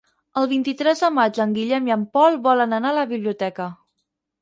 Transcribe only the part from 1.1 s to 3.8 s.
maig en Guillem i en Pol volen anar a la biblioteca.